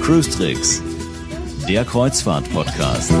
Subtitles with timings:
[0.00, 0.80] Cruise Tricks,
[1.68, 3.12] der Kreuzfahrt-Podcast.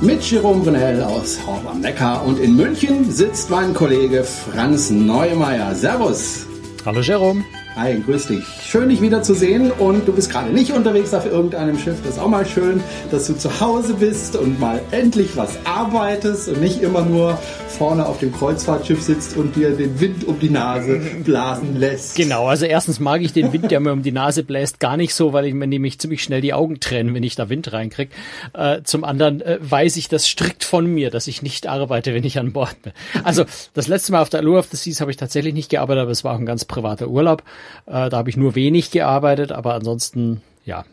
[0.00, 5.72] Mit Jerome Brunel aus Horb am Neckar und in München sitzt mein Kollege Franz Neumeier.
[5.76, 6.46] Servus.
[6.84, 7.44] Hallo Jerome.
[7.76, 8.61] Hi, grüß dich.
[8.72, 11.98] Schön, dich wieder zu sehen und du bist gerade nicht unterwegs auf irgendeinem Schiff.
[12.02, 16.48] Das ist auch mal schön, dass du zu Hause bist und mal endlich was arbeitest
[16.48, 20.48] und nicht immer nur vorne auf dem Kreuzfahrtschiff sitzt und dir den Wind um die
[20.48, 22.16] Nase blasen lässt.
[22.16, 25.14] Genau, also erstens mag ich den Wind, der mir um die Nase bläst, gar nicht
[25.14, 28.08] so, weil ich mir nämlich ziemlich schnell die Augen trennen, wenn ich da Wind reinkrieg.
[28.54, 32.24] Äh, zum anderen äh, weiß ich das strikt von mir, dass ich nicht arbeite, wenn
[32.24, 32.94] ich an Bord bin.
[33.22, 36.02] Also das letzte Mal auf der Allure of the Seas habe ich tatsächlich nicht gearbeitet,
[36.02, 37.42] aber es war auch ein ganz privater Urlaub.
[37.84, 40.84] Äh, da habe ich nur wenig gearbeitet, aber ansonsten, ja,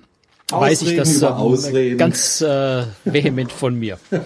[0.51, 1.97] Ausreden weiß ich das Ausreden.
[1.99, 3.99] ganz äh, vehement von mir.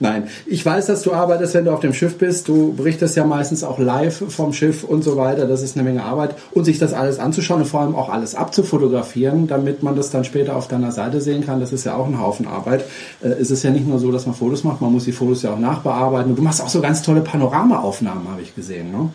[0.00, 2.46] Nein, ich weiß, dass du arbeitest, wenn du auf dem Schiff bist.
[2.46, 5.46] Du berichtest ja meistens auch live vom Schiff und so weiter.
[5.46, 6.36] Das ist eine Menge Arbeit.
[6.52, 10.22] Und sich das alles anzuschauen und vor allem auch alles abzufotografieren, damit man das dann
[10.22, 12.84] später auf deiner Seite sehen kann, das ist ja auch ein Haufen Arbeit.
[13.20, 15.42] Äh, es ist ja nicht nur so, dass man Fotos macht, man muss die Fotos
[15.42, 16.30] ja auch nachbearbeiten.
[16.30, 19.10] Und du machst auch so ganz tolle Panoramaaufnahmen, habe ich gesehen, ne?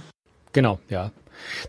[0.51, 1.11] Genau, ja.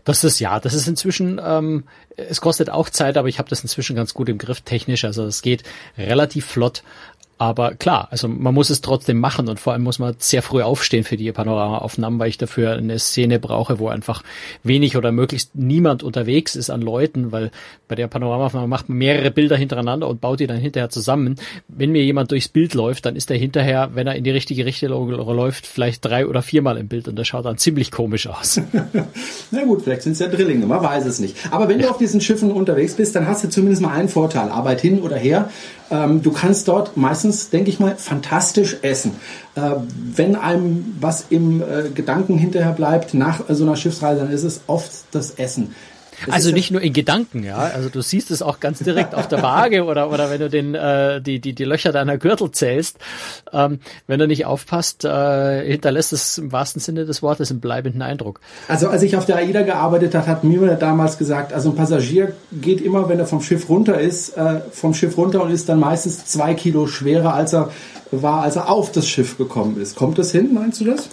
[0.03, 3.61] Das ist ja, das ist inzwischen, ähm, es kostet auch Zeit, aber ich habe das
[3.61, 5.05] inzwischen ganz gut im Griff technisch.
[5.05, 5.63] Also es geht
[5.97, 6.83] relativ flott.
[7.39, 10.63] Aber klar, also man muss es trotzdem machen und vor allem muss man sehr früh
[10.63, 14.23] aufstehen für die Panoramaaufnahmen, weil ich dafür eine Szene brauche, wo einfach
[14.63, 17.51] wenig oder möglichst niemand unterwegs ist an Leuten, weil
[17.87, 21.35] bei der Panoramaaufnahme macht man mehrere Bilder hintereinander und baut die dann hinterher zusammen.
[21.67, 24.65] Wenn mir jemand durchs Bild läuft, dann ist er hinterher, wenn er in die richtige
[24.65, 28.59] Richtung läuft, vielleicht drei oder viermal im Bild und das schaut dann ziemlich komisch aus.
[29.51, 31.35] Na gut, vielleicht sind es ja Drillinge, man weiß es nicht.
[31.51, 34.49] Aber wenn du auf diesen Schiffen unterwegs bist, dann hast du zumindest mal einen Vorteil.
[34.49, 35.51] Arbeit hin oder her.
[35.89, 39.15] Ähm, du kannst dort meistens, denke ich mal, fantastisch essen.
[39.55, 39.71] Äh,
[40.15, 44.61] wenn einem was im äh, Gedanken hinterher bleibt nach so einer Schiffsreise, dann ist es
[44.67, 45.75] oft das Essen.
[46.29, 47.57] Also nicht nur in Gedanken, ja.
[47.57, 50.75] Also du siehst es auch ganz direkt auf der Waage oder oder wenn du den
[50.75, 52.97] äh, die die die Löcher deiner Gürtel zählst.
[53.53, 58.01] Ähm, wenn du nicht aufpasst, äh, hinterlässt es im wahrsten Sinne des Wortes einen bleibenden
[58.01, 58.39] Eindruck.
[58.67, 62.33] Also als ich auf der AIDA gearbeitet habe, hat mir damals gesagt, also ein Passagier
[62.51, 65.79] geht immer, wenn er vom Schiff runter ist, äh, vom Schiff runter und ist dann
[65.79, 67.71] meistens zwei Kilo schwerer, als er
[68.11, 69.95] war, als er auf das Schiff gekommen ist.
[69.95, 71.09] Kommt das hin, meinst du das?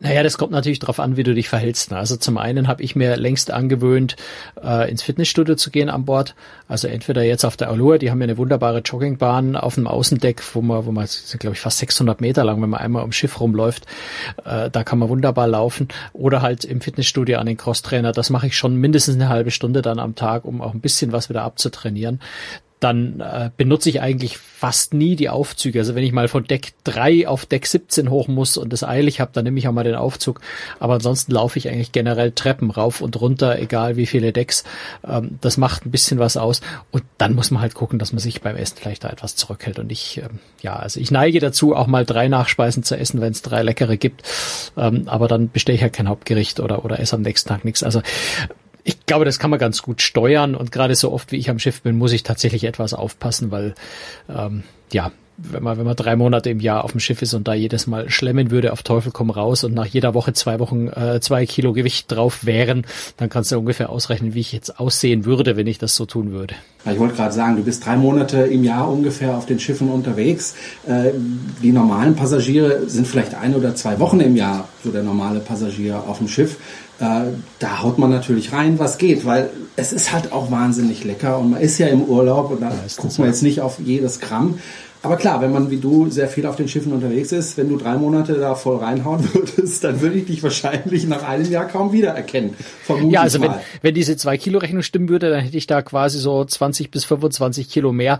[0.00, 1.90] Naja, das kommt natürlich darauf an, wie du dich verhältst.
[1.90, 1.98] ne?
[1.98, 4.16] Also zum einen habe ich mir längst angewöhnt,
[4.62, 6.34] äh, ins Fitnessstudio zu gehen an Bord.
[6.68, 10.42] Also entweder jetzt auf der Allure, die haben ja eine wunderbare Joggingbahn auf dem Außendeck,
[10.54, 13.16] wo man, wo man, sind glaube ich fast 600 Meter lang, wenn man einmal ums
[13.16, 13.86] Schiff rumläuft,
[14.44, 15.88] äh, da kann man wunderbar laufen.
[16.12, 18.12] Oder halt im Fitnessstudio an den Crosstrainer.
[18.12, 21.12] Das mache ich schon mindestens eine halbe Stunde dann am Tag, um auch ein bisschen
[21.12, 22.20] was wieder abzutrainieren
[22.80, 25.78] dann äh, benutze ich eigentlich fast nie die Aufzüge.
[25.78, 29.20] Also wenn ich mal von Deck 3 auf Deck 17 hoch muss und das eilig
[29.20, 30.40] habe, dann nehme ich auch mal den Aufzug.
[30.80, 34.64] Aber ansonsten laufe ich eigentlich generell Treppen rauf und runter, egal wie viele Decks.
[35.06, 36.60] Ähm, das macht ein bisschen was aus.
[36.90, 39.78] Und dann muss man halt gucken, dass man sich beim Essen vielleicht da etwas zurückhält.
[39.78, 43.32] Und ich, ähm, ja, also ich neige dazu, auch mal drei Nachspeisen zu essen, wenn
[43.32, 44.22] es drei leckere gibt.
[44.76, 47.82] Ähm, aber dann bestelle ich halt kein Hauptgericht oder, oder esse am nächsten Tag nichts.
[47.82, 48.02] Also
[48.84, 51.58] ich glaube, das kann man ganz gut steuern und gerade so oft wie ich am
[51.58, 53.74] Schiff bin, muss ich tatsächlich etwas aufpassen, weil
[54.28, 54.62] ähm,
[54.92, 57.54] ja, wenn man, wenn man drei Monate im Jahr auf dem Schiff ist und da
[57.54, 61.20] jedes Mal schlemmen würde, auf Teufel komm raus und nach jeder Woche zwei Wochen äh,
[61.20, 62.86] zwei Kilo Gewicht drauf wären,
[63.16, 66.30] dann kannst du ungefähr ausrechnen, wie ich jetzt aussehen würde, wenn ich das so tun
[66.30, 66.54] würde.
[66.90, 70.54] Ich wollte gerade sagen, du bist drei Monate im Jahr ungefähr auf den Schiffen unterwegs.
[70.86, 71.10] Äh,
[71.62, 76.04] die normalen Passagiere sind vielleicht ein oder zwei Wochen im Jahr, so der normale Passagier
[76.06, 76.58] auf dem Schiff.
[76.98, 81.50] Da haut man natürlich rein, was geht, weil es ist halt auch wahnsinnig lecker und
[81.50, 84.58] man ist ja im Urlaub und da guckt man jetzt nicht auf jedes Gramm.
[85.04, 87.76] Aber klar, wenn man wie du sehr viel auf den Schiffen unterwegs ist, wenn du
[87.76, 91.92] drei Monate da voll reinhauen würdest, dann würde ich dich wahrscheinlich nach einem Jahr kaum
[91.92, 92.54] wiedererkennen.
[92.84, 95.82] Vermutlich ja, also wenn, wenn diese zwei Kilo Rechnung stimmen würde, dann hätte ich da
[95.82, 98.18] quasi so 20 bis 25 Kilo mehr.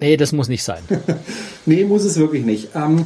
[0.00, 0.82] Nee, das muss nicht sein.
[1.66, 2.70] nee, muss es wirklich nicht.
[2.74, 3.04] Ähm,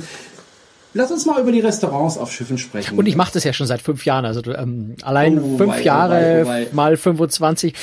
[0.94, 2.96] Lass uns mal über die Restaurants auf Schiffen sprechen.
[2.96, 4.24] Und ich mache das ja schon seit fünf Jahren.
[4.24, 6.66] Also ähm, allein Oh, fünf wei, oh, Jahre wei, oh, wei.
[6.72, 7.74] mal 25.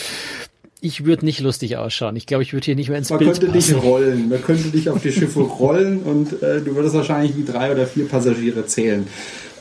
[0.83, 2.15] Ich würde nicht lustig ausschauen.
[2.15, 3.79] Ich glaube, ich würde hier nicht mehr ins Man Bild könnte dich passen.
[3.87, 4.29] rollen.
[4.29, 7.85] Man könnte dich auf die Schiffe rollen und äh, du würdest wahrscheinlich wie drei oder
[7.85, 9.05] vier Passagiere zählen.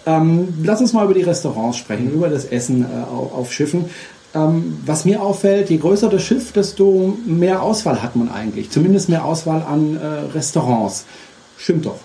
[0.06, 3.87] Ähm, lass uns mal über die Restaurants sprechen, über das Essen äh, auf, auf Schiffen.
[4.32, 8.70] Ähm, was mir auffällt, je größer das Schiff, desto mehr Auswahl hat man eigentlich.
[8.70, 11.05] Zumindest mehr Auswahl an äh, Restaurants.
[11.58, 11.99] Stimmt doch.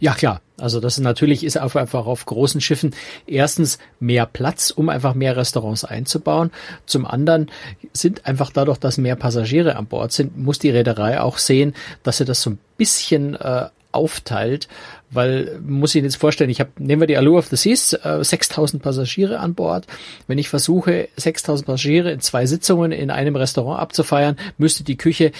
[0.00, 0.40] Ja, klar.
[0.58, 2.94] Also das ist natürlich ist einfach auf großen Schiffen
[3.26, 6.52] erstens mehr Platz, um einfach mehr Restaurants einzubauen.
[6.86, 7.50] Zum anderen
[7.92, 11.74] sind einfach dadurch, dass mehr Passagiere an Bord sind, muss die Reederei auch sehen,
[12.04, 14.68] dass sie das so ein bisschen äh, aufteilt,
[15.10, 18.22] weil muss ich jetzt vorstellen, ich habe nehmen wir die Allure of the Seas, äh,
[18.22, 19.86] 6000 Passagiere an Bord.
[20.26, 25.32] Wenn ich versuche 6000 Passagiere in zwei Sitzungen in einem Restaurant abzufeiern, müsste die Küche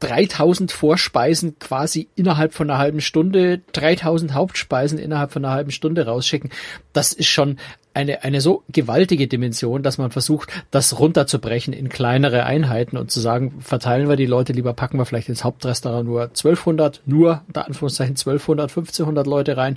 [0.00, 6.06] 3000 Vorspeisen quasi innerhalb von einer halben Stunde, 3000 Hauptspeisen innerhalb von einer halben Stunde
[6.06, 6.50] rausschicken.
[6.92, 7.58] Das ist schon
[7.92, 13.20] eine, eine so gewaltige Dimension, dass man versucht, das runterzubrechen in kleinere Einheiten und zu
[13.20, 17.66] sagen, verteilen wir die Leute lieber, packen wir vielleicht ins Hauptrestaurant nur 1200, nur, unter
[17.66, 19.76] Anführungszeichen 1200, 1500 Leute rein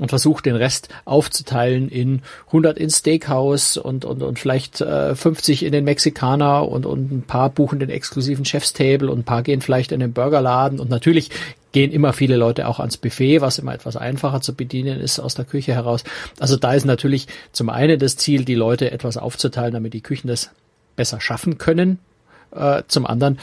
[0.00, 5.64] und versucht den Rest aufzuteilen in 100 ins Steakhouse und, und, und vielleicht äh, 50
[5.64, 9.60] in den Mexikaner und, und ein paar buchen den exklusiven Chefstable und ein paar gehen
[9.60, 11.30] vielleicht in den Burgerladen und natürlich
[11.72, 15.34] gehen immer viele Leute auch ans Buffet, was immer etwas einfacher zu bedienen ist aus
[15.34, 16.04] der Küche heraus.
[16.38, 20.28] Also da ist natürlich zum einen das Ziel, die Leute etwas aufzuteilen, damit die Küchen
[20.28, 20.50] das
[20.96, 21.98] besser schaffen können.
[22.54, 23.38] Äh, zum anderen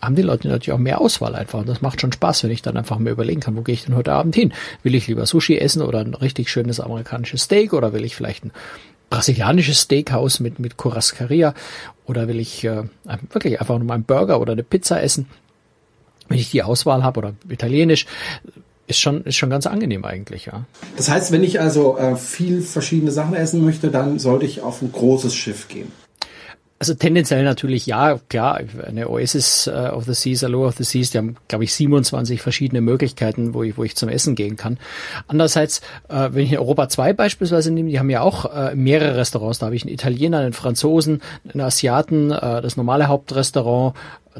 [0.00, 1.60] haben die Leute natürlich auch mehr Auswahl einfach.
[1.60, 3.84] Und das macht schon Spaß, wenn ich dann einfach mir überlegen kann, wo gehe ich
[3.84, 4.52] denn heute Abend hin?
[4.82, 8.44] Will ich lieber Sushi essen oder ein richtig schönes amerikanisches Steak oder will ich vielleicht
[8.44, 8.52] ein
[9.10, 11.54] brasilianisches Steakhouse mit, mit Churrascaria
[12.06, 12.84] oder will ich äh,
[13.30, 15.26] wirklich einfach nur mal einen Burger oder eine Pizza essen?
[16.30, 18.06] Wenn ich die Auswahl habe oder italienisch,
[18.86, 20.64] ist schon, ist schon ganz angenehm eigentlich, ja.
[20.96, 24.80] Das heißt, wenn ich also äh, viel verschiedene Sachen essen möchte, dann sollte ich auf
[24.80, 25.92] ein großes Schiff gehen.
[26.80, 31.10] Also tendenziell natürlich ja, klar, eine Oasis uh, of the Seas, Allure of the Seas,
[31.10, 34.78] die haben, glaube ich, 27 verschiedene Möglichkeiten, wo ich, wo ich zum Essen gehen kann.
[35.28, 39.18] Andererseits, äh, wenn ich in Europa 2 beispielsweise nehme, die haben ja auch äh, mehrere
[39.18, 39.58] Restaurants.
[39.58, 41.20] Da habe ich einen Italiener, einen Franzosen,
[41.52, 43.94] einen Asiaten, äh, das normale Hauptrestaurant,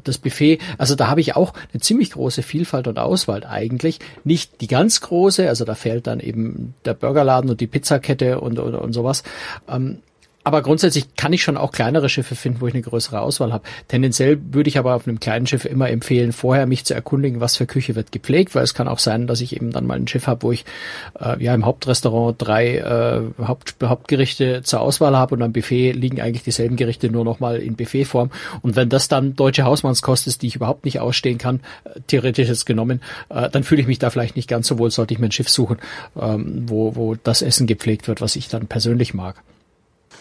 [0.04, 3.98] das Buffet, also da habe ich auch eine ziemlich große Vielfalt und Auswahl eigentlich.
[4.24, 8.58] Nicht die ganz große, also da fehlt dann eben der Burgerladen und die Pizzakette und,
[8.58, 9.22] und, und sowas.
[9.68, 9.98] Ähm,
[10.42, 13.64] aber grundsätzlich kann ich schon auch kleinere Schiffe finden, wo ich eine größere Auswahl habe.
[13.88, 17.56] Tendenziell würde ich aber auf einem kleinen Schiff immer empfehlen, vorher mich zu erkundigen, was
[17.56, 20.08] für Küche wird gepflegt, weil es kann auch sein, dass ich eben dann mal ein
[20.08, 20.64] Schiff habe, wo ich
[21.20, 26.22] äh, ja im Hauptrestaurant drei äh, Haupt, Hauptgerichte zur Auswahl habe und am Buffet liegen
[26.22, 28.30] eigentlich dieselben Gerichte nur noch mal in Buffetform.
[28.62, 32.48] Und wenn das dann deutsche Hausmannskost ist, die ich überhaupt nicht ausstehen kann, äh, theoretisch
[32.48, 35.20] jetzt genommen, äh, dann fühle ich mich da vielleicht nicht ganz so wohl, sollte ich
[35.20, 35.76] mir ein Schiff suchen,
[36.18, 39.42] ähm, wo, wo das Essen gepflegt wird, was ich dann persönlich mag.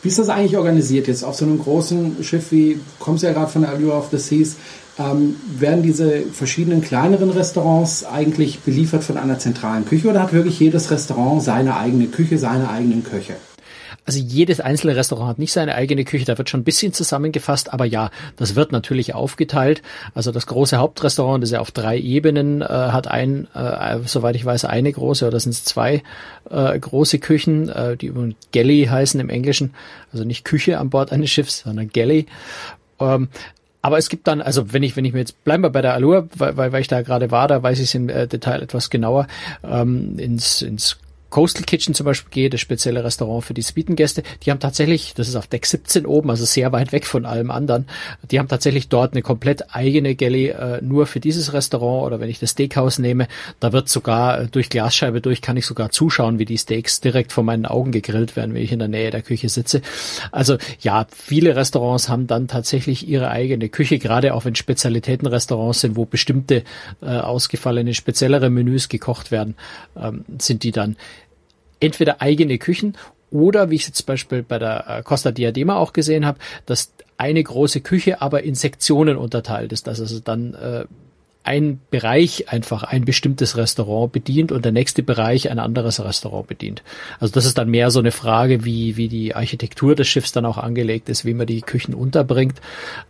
[0.01, 3.51] Wie ist das eigentlich organisiert jetzt auf so einem großen Schiff wie, kommst ja gerade
[3.51, 4.55] von der Allure of the Seas,
[4.97, 10.59] ähm, werden diese verschiedenen kleineren Restaurants eigentlich beliefert von einer zentralen Küche oder hat wirklich
[10.59, 13.35] jedes Restaurant seine eigene Küche, seine eigenen Köche?
[14.05, 17.73] Also jedes einzelne Restaurant hat nicht seine eigene Küche, da wird schon ein bisschen zusammengefasst,
[17.73, 19.81] aber ja, das wird natürlich aufgeteilt.
[20.15, 24.45] Also das große Hauptrestaurant, das ja auf drei Ebenen äh, hat ein, äh, soweit ich
[24.45, 26.03] weiß, eine große oder sind es zwei
[26.49, 29.73] äh, große Küchen, äh, die über Galley heißen im Englischen,
[30.11, 32.25] also nicht Küche an Bord eines Schiffs, sondern Galley.
[32.99, 33.29] Ähm,
[33.81, 35.93] aber es gibt dann, also wenn ich, wenn ich mir jetzt, bleiben wir bei der
[35.93, 38.89] Allure, weil, weil ich da gerade war, da weiß ich es im äh, Detail etwas
[38.89, 39.27] genauer,
[39.63, 40.97] ähm, ins, ins
[41.29, 45.27] Coastal Kitchen zum Beispiel gehe, das spezielle Restaurant für die Suitengäste, die haben tatsächlich, das
[45.27, 47.87] ist auf Deck 17 oben, also sehr weit weg von allem anderen,
[48.29, 52.29] die haben tatsächlich dort eine komplett eigene Galley äh, nur für dieses Restaurant oder wenn
[52.29, 53.27] ich das Steakhouse nehme,
[53.59, 57.31] da wird sogar äh, durch Glasscheibe durch, kann ich sogar zuschauen, wie die Steaks direkt
[57.31, 59.81] vor meinen Augen gegrillt werden, wenn ich in der Nähe der Küche sitze.
[60.31, 65.95] Also ja, viele Restaurants haben dann tatsächlich ihre eigene Küche, gerade auch wenn Spezialitätenrestaurants sind,
[65.95, 66.63] wo bestimmte
[67.01, 69.55] äh, ausgefallene, speziellere Menüs gekocht werden,
[69.97, 70.95] ähm, sind die dann
[71.79, 72.97] entweder eigene Küchen
[73.31, 76.91] oder wie ich jetzt zum Beispiel bei der äh, Costa Diadema auch gesehen habe, dass
[77.17, 80.85] eine große Küche aber in Sektionen unterteilt ist, dass also dann äh,
[81.43, 86.83] ein Bereich einfach ein bestimmtes Restaurant bedient und der nächste Bereich ein anderes Restaurant bedient.
[87.19, 90.45] Also das ist dann mehr so eine Frage, wie, wie die Architektur des Schiffs dann
[90.45, 92.61] auch angelegt ist, wie man die Küchen unterbringt.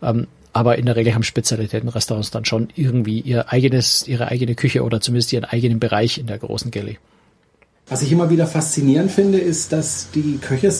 [0.02, 4.82] Ähm, aber in der Regel haben Spezialitätenrestaurants dann schon irgendwie ihr eigenes, ihre eigene Küche
[4.82, 6.98] oder zumindest ihren eigenen Bereich in der großen Galley.
[7.90, 10.72] Was ich immer wieder faszinierend finde, ist, dass die Köche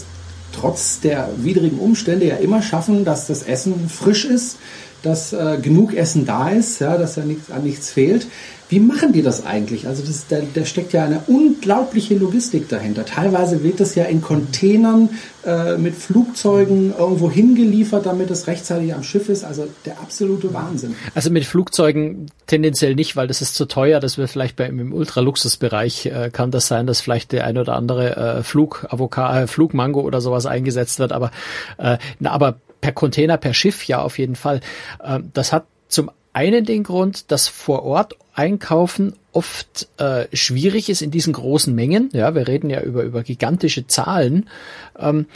[0.53, 4.59] trotz der widrigen Umstände ja immer schaffen, dass das Essen frisch ist,
[5.03, 8.27] dass äh, genug Essen da ist, ja, dass da nichts, an nichts fehlt.
[8.71, 9.89] Wie machen die das eigentlich?
[9.89, 13.05] Also das, da, da steckt ja eine unglaubliche Logistik dahinter.
[13.05, 15.09] Teilweise wird das ja in Containern
[15.45, 19.43] äh, mit Flugzeugen irgendwo hingeliefert, damit es rechtzeitig am Schiff ist.
[19.43, 20.95] Also der absolute Wahnsinn.
[21.17, 23.99] Also mit Flugzeugen tendenziell nicht, weil das ist zu teuer.
[23.99, 27.75] Das wird vielleicht bei, im Ultraluxusbereich äh, kann das sein, dass vielleicht der ein oder
[27.75, 31.11] andere äh, Flug, äh, Flugmango oder sowas eingesetzt wird.
[31.11, 31.33] Aber,
[31.79, 34.61] äh, na, aber per Container, per Schiff ja auf jeden Fall.
[35.03, 41.03] Äh, das hat zum einen den Grund, dass vor Ort einkaufen oft äh, schwierig ist
[41.03, 42.11] in diesen großen Mengen.
[42.13, 44.49] Ja, wir reden ja über, über gigantische Zahlen.
[44.99, 45.27] Ähm,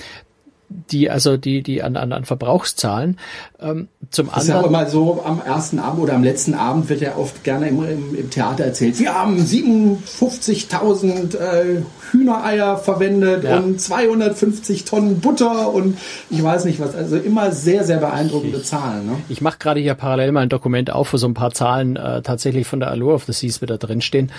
[0.90, 3.18] die also die die an an, an Verbrauchszahlen
[3.60, 4.42] ähm, zum das anderen.
[4.42, 7.44] Ist ja auch immer so am ersten Abend oder am letzten Abend wird ja oft
[7.44, 8.98] gerne im, im, im Theater erzählt.
[8.98, 13.58] Wir haben 57.000 äh, Hühnereier verwendet ja.
[13.58, 15.96] und 250 Tonnen Butter und
[16.30, 16.94] ich weiß nicht was.
[16.94, 19.06] Also immer sehr sehr beeindruckende ich, Zahlen.
[19.06, 19.16] Ne?
[19.28, 22.22] Ich mache gerade hier parallel mal ein Dokument auf, wo so ein paar Zahlen äh,
[22.22, 24.32] tatsächlich von der Allure of the Seas wieder drinstehen,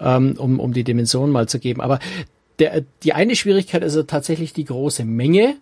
[0.00, 1.80] ähm, um um die Dimensionen mal zu geben.
[1.80, 1.98] Aber
[2.60, 5.56] der, die eine Schwierigkeit ist tatsächlich die große Menge.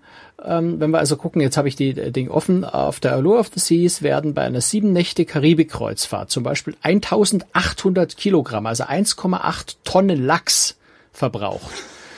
[0.45, 3.39] Ähm, wenn wir also gucken, jetzt habe ich die äh, Ding offen, auf der Allure
[3.39, 9.77] of the Seas werden bei einer sieben Nächte Karibik-Kreuzfahrt zum Beispiel 1800 Kilogramm, also 1,8
[9.85, 10.77] Tonnen Lachs
[11.13, 11.71] verbraucht.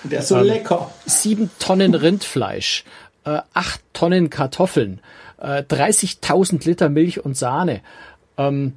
[0.05, 0.91] Der ist so ähm, lecker.
[1.07, 2.85] Sieben Tonnen Rindfleisch,
[3.25, 5.01] äh, acht Tonnen Kartoffeln,
[5.39, 7.81] äh, 30.000 Liter Milch und Sahne.
[8.39, 8.75] Ähm,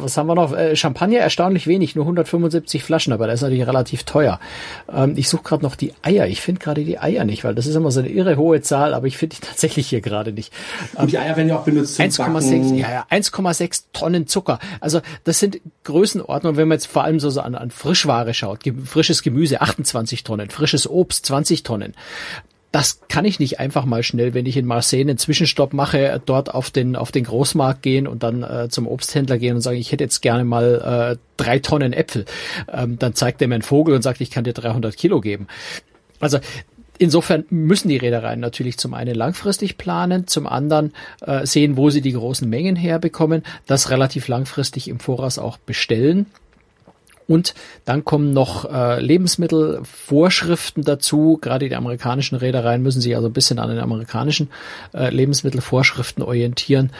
[0.00, 0.52] was haben wir noch?
[0.52, 4.40] Äh, Champagner erstaunlich wenig, nur 175 Flaschen, aber der ist natürlich relativ teuer.
[4.92, 6.26] Ähm, ich suche gerade noch die Eier.
[6.26, 8.94] Ich finde gerade die Eier nicht, weil das ist immer so eine irre hohe Zahl,
[8.94, 10.52] aber ich finde die tatsächlich hier gerade nicht.
[10.94, 14.58] Ähm, Und die Eier werden ja auch benutzt 1,6 ja, ja, 1,6 Tonnen Zucker.
[14.80, 18.60] Also das sind Größenordnungen, wenn man jetzt vor allem so, so an, an Frischware schaut.
[18.84, 21.94] Frisches Gemüse 28 Tonnen, frisches Obst 20 Tonnen
[22.74, 26.52] das kann ich nicht einfach mal schnell, wenn ich in Marseille einen Zwischenstopp mache, dort
[26.52, 29.92] auf den, auf den Großmarkt gehen und dann äh, zum Obsthändler gehen und sagen, ich
[29.92, 32.24] hätte jetzt gerne mal äh, drei Tonnen Äpfel.
[32.72, 35.46] Ähm, dann zeigt er mir einen Vogel und sagt, ich kann dir 300 Kilo geben.
[36.18, 36.40] Also
[36.96, 42.00] Insofern müssen die Reedereien natürlich zum einen langfristig planen, zum anderen äh, sehen, wo sie
[42.00, 46.26] die großen Mengen herbekommen, das relativ langfristig im Voraus auch bestellen
[47.26, 47.54] und
[47.84, 51.38] dann kommen noch äh, Lebensmittelvorschriften dazu.
[51.40, 54.50] Gerade die amerikanischen Reedereien müssen sich also ein bisschen an den amerikanischen
[54.92, 56.90] äh, Lebensmittelvorschriften orientieren.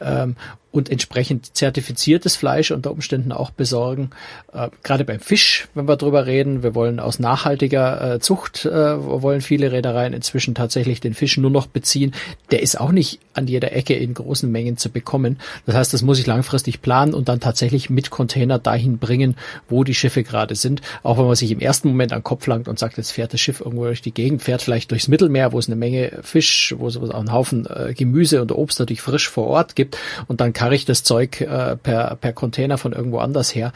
[0.00, 0.36] Ähm,
[0.72, 4.10] und entsprechend zertifiziertes Fleisch unter Umständen auch besorgen.
[4.52, 8.70] Äh, gerade beim Fisch, wenn wir drüber reden, wir wollen aus nachhaltiger äh, Zucht, äh,
[8.70, 12.14] wollen viele Reedereien inzwischen tatsächlich den Fisch nur noch beziehen.
[12.50, 15.38] Der ist auch nicht an jeder Ecke in großen Mengen zu bekommen.
[15.66, 19.36] Das heißt, das muss ich langfristig planen und dann tatsächlich mit Container dahin bringen,
[19.68, 20.82] wo die Schiffe gerade sind.
[21.02, 23.40] Auch wenn man sich im ersten Moment an Kopf langt und sagt, jetzt fährt das
[23.40, 26.86] Schiff irgendwo durch die Gegend, fährt vielleicht durchs Mittelmeer, wo es eine Menge Fisch, wo
[26.86, 29.96] es auch einen Haufen äh, Gemüse und Obst natürlich frisch vor Ort gibt
[30.28, 33.72] und dann karre ich das Zeug äh, per, per Container von irgendwo anders her.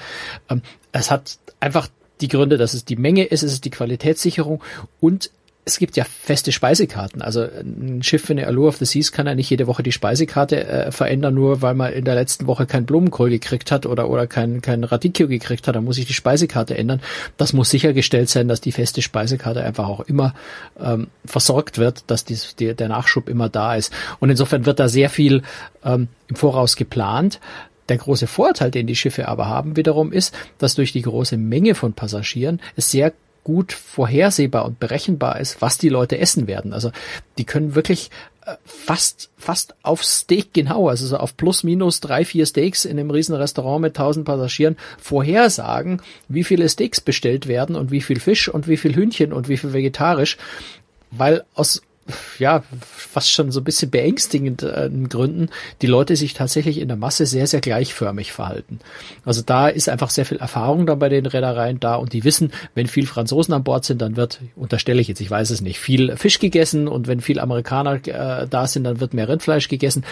[0.50, 0.60] Ähm,
[0.92, 1.88] es hat einfach
[2.20, 4.62] die Gründe, dass es die Menge ist, es ist die Qualitätssicherung
[5.00, 5.30] und
[5.66, 7.22] es gibt ja feste Speisekarten.
[7.22, 9.92] Also ein Schiff in der Allure of the Seas kann ja nicht jede Woche die
[9.92, 14.10] Speisekarte äh, verändern, nur weil man in der letzten Woche kein Blumenkohl gekriegt hat oder,
[14.10, 17.00] oder kein, kein Radicchio gekriegt hat, dann muss ich die Speisekarte ändern.
[17.38, 20.34] Das muss sichergestellt sein, dass die feste Speisekarte einfach auch immer
[20.78, 23.92] ähm, versorgt wird, dass die, die, der Nachschub immer da ist.
[24.20, 25.42] Und insofern wird da sehr viel
[25.82, 27.40] ähm, im Voraus geplant.
[27.88, 31.74] Der große Vorteil, den die Schiffe aber haben, wiederum ist, dass durch die große Menge
[31.74, 33.12] von Passagieren es sehr
[33.44, 36.72] gut vorhersehbar und berechenbar ist, was die Leute essen werden.
[36.72, 36.90] Also
[37.38, 38.10] die können wirklich
[38.46, 42.98] äh, fast fast auf Steak genau, also so auf plus minus drei vier Steaks in
[42.98, 48.18] einem riesen Restaurant mit tausend Passagieren vorhersagen, wie viele Steaks bestellt werden und wie viel
[48.18, 50.38] Fisch und wie viel Hühnchen und wie viel vegetarisch,
[51.10, 51.82] weil aus
[52.38, 55.48] ja, fast schon so ein bisschen beängstigenden äh, Gründen,
[55.82, 58.80] die Leute sich tatsächlich in der Masse sehr, sehr gleichförmig verhalten.
[59.24, 62.52] Also da ist einfach sehr viel Erfahrung dann bei den Reedereien da und die wissen,
[62.74, 65.78] wenn viel Franzosen an Bord sind, dann wird, unterstelle ich jetzt, ich weiß es nicht,
[65.78, 70.04] viel Fisch gegessen und wenn viel Amerikaner äh, da sind, dann wird mehr Rindfleisch gegessen.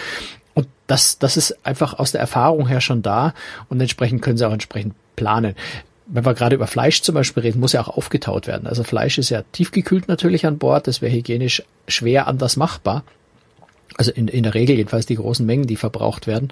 [0.55, 3.33] Und das, das ist einfach aus der Erfahrung her schon da
[3.69, 5.55] und entsprechend können sie auch entsprechend planen
[6.05, 8.67] wenn wir gerade über Fleisch zum Beispiel reden, muss ja auch aufgetaut werden.
[8.67, 13.03] Also Fleisch ist ja tiefgekühlt natürlich an Bord, das wäre hygienisch schwer anders machbar.
[13.97, 16.51] Also in, in der Regel jedenfalls die großen Mengen, die verbraucht werden.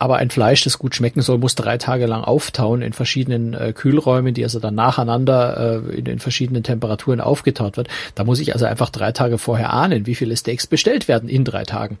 [0.00, 3.72] Aber ein Fleisch, das gut schmecken soll, muss drei Tage lang auftauen in verschiedenen äh,
[3.72, 7.88] Kühlräumen, die also dann nacheinander äh, in, in verschiedenen Temperaturen aufgetaut wird.
[8.14, 11.44] Da muss ich also einfach drei Tage vorher ahnen, wie viele Steaks bestellt werden in
[11.44, 11.98] drei Tagen.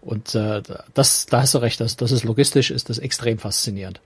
[0.00, 0.60] Und äh,
[0.92, 4.00] das, da hast du recht, das, das ist logistisch, ist das extrem faszinierend.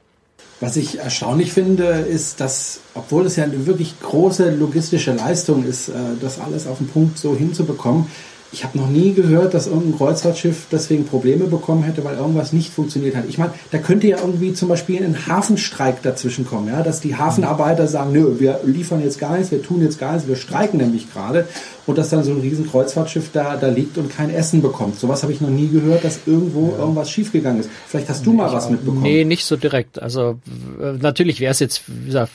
[0.60, 5.88] Was ich erstaunlich finde, ist, dass, obwohl es ja eine wirklich große logistische Leistung ist,
[5.88, 8.06] äh, das alles auf den Punkt so hinzubekommen,
[8.52, 12.72] ich habe noch nie gehört, dass irgendein Kreuzfahrtschiff deswegen Probleme bekommen hätte, weil irgendwas nicht
[12.72, 13.24] funktioniert hat.
[13.28, 17.14] Ich meine, da könnte ja irgendwie zum Beispiel ein Hafenstreik dazwischen kommen, ja, dass die
[17.14, 20.80] Hafenarbeiter sagen, nö, wir liefern jetzt gar nichts, wir tun jetzt gar nichts, wir streiken
[20.80, 21.46] nämlich gerade
[21.90, 24.98] und dass dann so ein riesen Kreuzfahrtschiff da, da liegt und kein Essen bekommt.
[24.98, 26.78] Sowas habe ich noch nie gehört, dass irgendwo ja.
[26.78, 27.70] irgendwas schiefgegangen ist.
[27.88, 29.02] Vielleicht hast du nee, mal was mitbekommen.
[29.02, 30.00] Nee, nicht so direkt.
[30.00, 30.38] Also
[30.78, 32.30] natürlich wäre es jetzt, wie gesagt,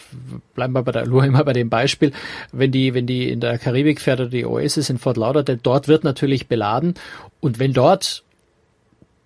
[0.55, 2.11] bleiben wir bei der Allure immer bei dem Beispiel,
[2.51, 5.87] wenn die, wenn die in der Karibik fährt oder die Oasis in Fort Lauderdale, dort
[5.87, 6.95] wird natürlich beladen
[7.39, 8.24] und wenn dort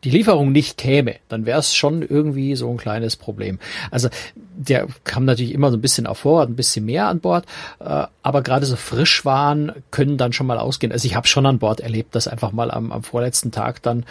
[0.03, 3.59] die Lieferung nicht käme, dann wäre es schon irgendwie so ein kleines Problem.
[3.91, 7.45] Also der kam natürlich immer so ein bisschen auf Vorrat, ein bisschen mehr an Bord,
[7.79, 10.91] äh, aber gerade so Frischwaren können dann schon mal ausgehen.
[10.91, 14.05] Also ich habe schon an Bord erlebt, dass einfach mal am, am vorletzten Tag dann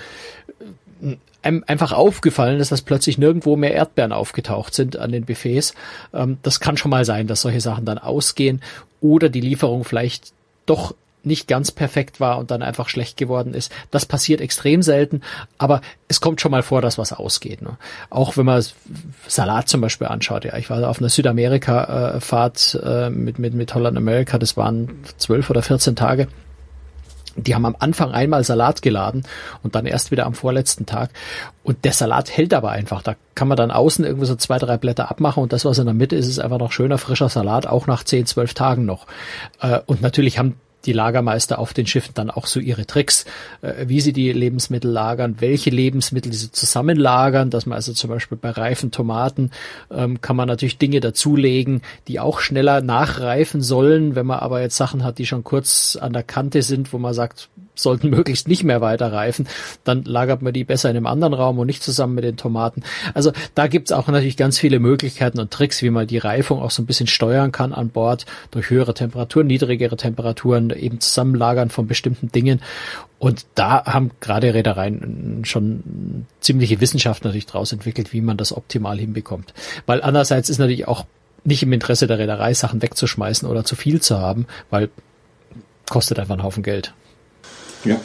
[1.03, 5.75] äh, einfach aufgefallen ist, dass plötzlich nirgendwo mehr Erdbeeren aufgetaucht sind an den Buffets.
[6.13, 8.61] Ähm, das kann schon mal sein, dass solche Sachen dann ausgehen
[9.01, 10.33] oder die Lieferung vielleicht
[10.67, 10.95] doch
[11.29, 13.71] nicht ganz perfekt war und dann einfach schlecht geworden ist.
[13.93, 15.23] Das passiert extrem selten,
[15.59, 17.63] aber es kommt schon mal vor, dass was ausgeht.
[17.63, 17.79] Ne?
[18.11, 18.65] Auch wenn man
[19.29, 20.45] Salat zum Beispiel anschaut.
[20.45, 25.49] Ja, ich war auf einer Südamerika-Fahrt äh, mit, mit, mit Holland America, das waren zwölf
[25.51, 26.27] oder vierzehn Tage.
[27.37, 29.23] Die haben am Anfang einmal Salat geladen
[29.63, 31.11] und dann erst wieder am vorletzten Tag.
[31.63, 33.01] Und der Salat hält aber einfach.
[33.01, 35.85] Da kann man dann außen irgendwie so zwei, drei Blätter abmachen und das, was in
[35.85, 39.07] der Mitte ist, ist einfach noch schöner, frischer Salat, auch nach zehn, zwölf Tagen noch.
[39.61, 40.57] Äh, und natürlich haben
[40.89, 43.27] die Lagermeister auf den Schiffen dann auch so ihre Tricks,
[43.61, 48.39] äh, wie sie die Lebensmittel lagern, welche Lebensmittel sie zusammenlagern, dass man also zum Beispiel
[48.39, 49.51] bei reifen Tomaten
[49.91, 54.15] ähm, kann man natürlich Dinge dazulegen, die auch schneller nachreifen sollen.
[54.15, 57.13] Wenn man aber jetzt Sachen hat, die schon kurz an der Kante sind, wo man
[57.13, 59.49] sagt, sollten möglichst nicht mehr weiter reifen,
[59.85, 62.83] dann lagert man die besser in einem anderen Raum und nicht zusammen mit den Tomaten.
[63.15, 66.71] Also da gibt's auch natürlich ganz viele Möglichkeiten und Tricks, wie man die Reifung auch
[66.71, 71.87] so ein bisschen steuern kann an Bord durch höhere Temperaturen, niedrigere Temperaturen, eben Zusammenlagern von
[71.87, 72.61] bestimmten Dingen.
[73.19, 78.99] Und da haben gerade Reedereien schon ziemliche Wissenschaft natürlich draus entwickelt, wie man das optimal
[78.99, 79.55] hinbekommt.
[79.87, 81.05] Weil andererseits ist natürlich auch
[81.45, 84.91] nicht im Interesse der Reederei, Sachen wegzuschmeißen oder zu viel zu haben, weil
[85.89, 86.93] kostet einfach einen Haufen Geld.
[87.85, 87.97] Ja,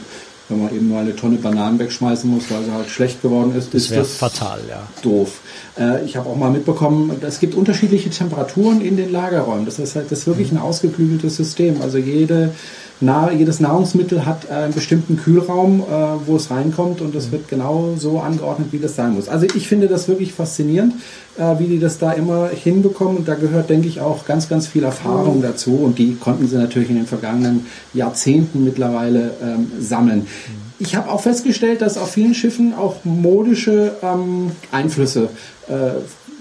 [0.49, 3.73] wenn man eben nur eine Tonne Bananen wegschmeißen muss, weil sie halt schlecht geworden ist,
[3.73, 4.87] das ist das fatal, ja.
[5.01, 5.39] doof.
[5.79, 9.65] Äh, ich habe auch mal mitbekommen, es gibt unterschiedliche Temperaturen in den Lagerräumen.
[9.65, 11.81] Das ist halt das ist wirklich ein ausgeklügeltes System.
[11.81, 12.53] Also jede
[12.99, 15.83] nah, jedes Nahrungsmittel hat äh, einen bestimmten Kühlraum, äh,
[16.25, 19.29] wo es reinkommt und das wird genau so angeordnet, wie das sein muss.
[19.29, 20.93] Also ich finde das wirklich faszinierend,
[21.37, 23.17] äh, wie die das da immer hinbekommen.
[23.17, 25.75] Und da gehört, denke ich, auch ganz, ganz viel Erfahrung dazu.
[25.75, 30.27] Und die konnten sie natürlich in den vergangenen Jahrzehnten mittlerweile ähm, sammeln.
[30.79, 35.29] Ich habe auch festgestellt, dass auf vielen Schiffen auch modische ähm, Einflüsse
[35.69, 35.73] äh,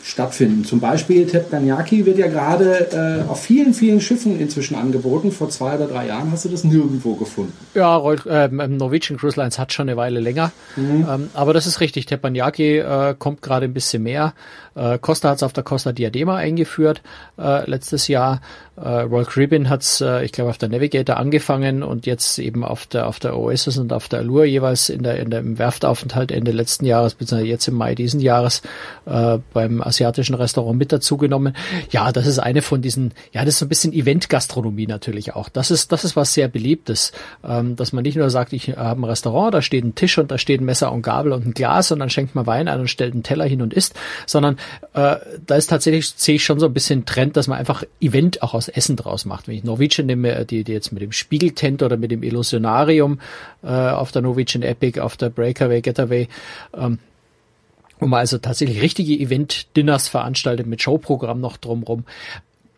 [0.02, 0.64] stattfinden.
[0.64, 5.30] Zum Beispiel Teppanyaki wird ja gerade äh, auf vielen, vielen Schiffen inzwischen angeboten.
[5.30, 7.52] Vor zwei oder drei Jahren hast du das nirgendwo gefunden.
[7.74, 10.50] Ja, äh, Norwegian Cruise Lines hat schon eine Weile länger.
[10.76, 11.06] Mhm.
[11.08, 12.06] Ähm, aber das ist richtig.
[12.06, 14.34] Teppanyaki äh, kommt gerade ein bisschen mehr.
[14.74, 17.02] Äh, Costa hat es auf der Costa Diadema eingeführt
[17.38, 18.40] äh, letztes Jahr.
[18.76, 22.64] Äh, Royal Caribbean hat es, äh, ich glaube, auf der Navigator angefangen und jetzt eben
[22.64, 26.32] auf der auf der Oasis und auf der Allure jeweils in der in dem Werftaufenthalt
[26.32, 28.62] Ende letzten Jahres beziehungsweise jetzt im Mai diesen Jahres
[29.04, 31.54] äh, beim asiatischen Restaurant mit dazugenommen.
[31.90, 35.48] Ja, das ist eine von diesen, ja, das ist so ein bisschen Event-Gastronomie natürlich auch.
[35.48, 37.12] Das ist das ist was sehr beliebtes,
[37.44, 40.30] ähm, dass man nicht nur sagt, ich habe ein Restaurant, da steht ein Tisch und
[40.30, 42.80] da steht ein Messer und Gabel und ein Glas und dann schenkt man Wein ein
[42.80, 43.94] und stellt einen Teller hin und isst,
[44.26, 44.56] sondern
[44.94, 48.42] äh, da ist tatsächlich, sehe ich schon so ein bisschen Trend, dass man einfach Event
[48.42, 49.48] auch aus Essen draus macht.
[49.48, 53.20] Wenn ich Norwegian nehme, die, die jetzt mit dem Spiegeltent oder mit dem Illusionarium
[53.62, 56.28] äh, auf der Norwegian Epic, auf der Breakaway, Getaway,
[56.74, 56.98] ähm,
[58.02, 62.04] wo man also tatsächlich richtige Event-Dinners veranstaltet mit Showprogramm noch drumrum.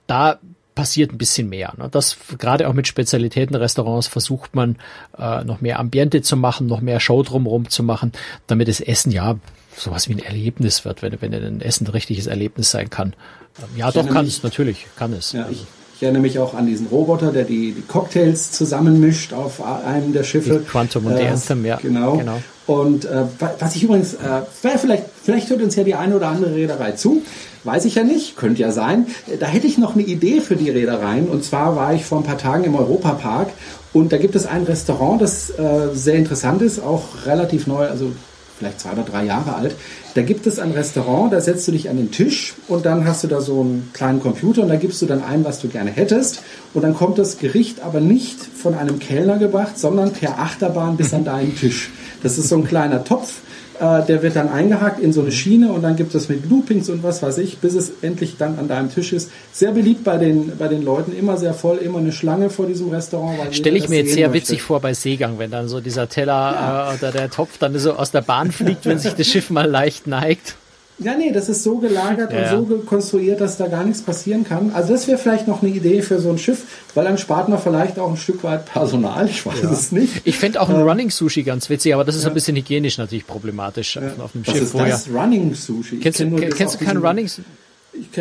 [0.07, 0.39] Da
[0.75, 1.73] passiert ein bisschen mehr.
[1.79, 1.89] Ne?
[1.91, 4.77] Das gerade auch mit Spezialitätenrestaurants versucht man
[5.17, 8.13] äh, noch mehr Ambiente zu machen, noch mehr Show drumherum zu machen,
[8.47, 9.37] damit das Essen ja
[9.75, 13.15] sowas wie ein Erlebnis wird, wenn, wenn ein Essen ein richtiges Erlebnis sein kann.
[13.59, 15.33] Ähm, ja, ich doch kann es, natürlich, kann es.
[15.33, 19.63] Ja, ich, ich, erinnere mich auch an diesen Roboter, der die, die Cocktails zusammenmischt auf
[19.65, 20.59] einem der Schiffe.
[20.61, 21.77] Die Quantum und äh, Anthem, ja.
[21.77, 22.17] Genau.
[22.17, 22.43] genau.
[22.67, 23.25] Und äh,
[23.59, 27.23] was ich übrigens, äh, vielleicht, vielleicht hört uns ja die eine oder andere Reederei zu.
[27.65, 29.07] Weiß ich ja nicht, könnte ja sein.
[29.41, 31.29] Da hätte ich noch eine Idee für die Reedereien.
[31.29, 33.49] Und zwar war ich vor ein paar Tagen im Europapark
[33.95, 38.11] und da gibt es ein Restaurant, das äh, sehr interessant ist, auch relativ neu, also
[38.59, 39.77] vielleicht zwei oder drei Jahre alt.
[40.15, 43.25] Da gibt es ein Restaurant, da setzt du dich an den Tisch und dann hast
[43.25, 45.91] du da so einen kleinen Computer und da gibst du dann ein, was du gerne
[45.91, 46.43] hättest.
[46.73, 51.13] Und dann kommt das Gericht aber nicht von einem Kellner gebracht, sondern per Achterbahn bis
[51.13, 51.91] an deinen Tisch.
[52.23, 53.41] Das ist so ein kleiner Topf
[53.81, 56.89] äh, der wird dann eingehakt in so eine Schiene und dann gibt es mit Loopings
[56.91, 59.31] und was weiß ich, bis es endlich dann an deinem Tisch ist.
[59.53, 62.91] Sehr beliebt bei den, bei den Leuten, immer sehr voll, immer eine Schlange vor diesem
[62.91, 63.55] Restaurant.
[63.55, 64.43] Stelle ich mir jetzt sehr möchte.
[64.43, 66.93] witzig vor bei Seegang, wenn dann so dieser Teller ja.
[66.93, 69.69] äh, oder der Topf dann so aus der Bahn fliegt, wenn sich das Schiff mal
[69.69, 70.57] leicht neigt.
[70.99, 72.57] Ja, nee, das ist so gelagert ja.
[72.57, 74.71] und so konstruiert, dass da gar nichts passieren kann.
[74.75, 76.63] Also das wäre vielleicht noch eine Idee für so ein Schiff,
[76.95, 79.29] weil dann spart man vielleicht auch ein Stück weit Personal.
[79.29, 79.73] Ich weiß ja.
[79.73, 80.23] es nicht.
[80.25, 82.29] Ich fände auch ein ähm, Running Sushi ganz witzig, aber das ist ja.
[82.29, 84.63] ein bisschen hygienisch natürlich problematisch auf, auf einem was Schiff.
[84.63, 85.99] Ist das Running Sushi?
[85.99, 87.43] Kennst du, kennst du kein Running Sushi?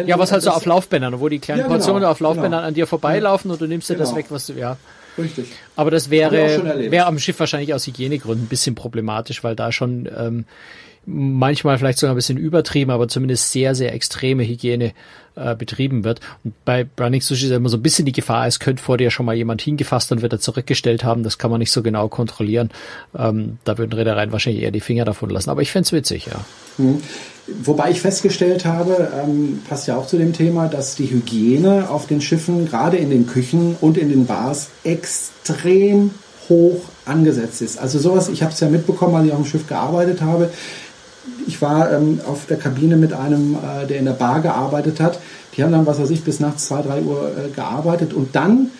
[0.05, 2.67] Ja, was halt so auf Laufbändern, wo die kleinen Portionen genau, auf Laufbändern genau.
[2.67, 4.07] an dir vorbeilaufen und du nimmst dir genau.
[4.07, 4.77] das weg, was du, ja.
[5.17, 5.45] richtig.
[5.75, 10.07] Aber das wäre, wäre am Schiff wahrscheinlich aus Hygienegründen ein bisschen problematisch, weil da schon
[10.15, 10.45] ähm,
[11.05, 14.93] manchmal vielleicht sogar ein bisschen übertrieben, aber zumindest sehr, sehr extreme Hygiene
[15.35, 16.19] äh, betrieben wird.
[16.43, 19.11] Und bei Running Sushi ist immer so ein bisschen die Gefahr, es könnte vor dir
[19.11, 21.23] schon mal jemand hingefasst und wird er zurückgestellt haben.
[21.23, 22.69] Das kann man nicht so genau kontrollieren.
[23.17, 25.49] Ähm, da würden Reedereien wahrscheinlich eher die Finger davon lassen.
[25.49, 26.45] Aber ich fände witzig, ja.
[26.77, 27.01] Mhm.
[27.61, 32.07] Wobei ich festgestellt habe, ähm, passt ja auch zu dem Thema, dass die Hygiene auf
[32.07, 36.11] den Schiffen, gerade in den Küchen und in den Bars, extrem
[36.47, 37.79] hoch angesetzt ist.
[37.79, 40.49] Also sowas, ich habe es ja mitbekommen, als ich auf dem Schiff gearbeitet habe
[41.47, 45.19] ich war ähm, auf der Kabine mit einem, äh, der in der Bar gearbeitet hat.
[45.55, 48.71] Die haben dann, was weiß ich, bis nachts 2, 3 Uhr äh, gearbeitet und dann